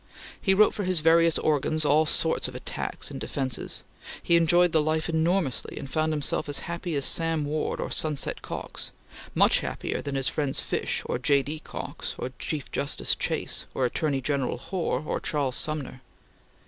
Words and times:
He 0.41 0.55
wrote 0.55 0.73
for 0.73 0.83
his 0.83 1.01
various 1.01 1.37
organs 1.37 1.85
all 1.85 2.07
sorts 2.07 2.47
of 2.47 2.55
attacks 2.55 3.11
and 3.11 3.21
defences. 3.21 3.83
He 4.23 4.35
enjoyed 4.35 4.71
the 4.71 4.81
life 4.81 5.07
enormously, 5.07 5.77
and 5.77 5.87
found 5.87 6.11
himself 6.11 6.49
as 6.49 6.57
happy 6.65 6.95
as 6.95 7.05
Sam 7.05 7.45
Ward 7.45 7.79
or 7.79 7.91
Sunset 7.91 8.41
Cox; 8.41 8.89
much 9.35 9.59
happier 9.59 10.01
than 10.01 10.15
his 10.15 10.27
friends 10.27 10.59
Fish 10.59 11.03
or 11.05 11.19
J. 11.19 11.43
D. 11.43 11.59
Cox, 11.59 12.15
or 12.17 12.31
Chief 12.39 12.71
Justice 12.71 13.13
Chase 13.13 13.67
or 13.75 13.85
Attorney 13.85 14.21
General 14.21 14.57
Hoar 14.57 15.03
or 15.05 15.19
Charles 15.19 15.55
Sumner. 15.55 16.01